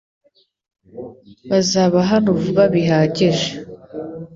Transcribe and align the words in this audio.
Bazaba 1.49 1.99
hano 2.11 2.29
vuba 2.41 2.63
bihagije. 2.73 3.49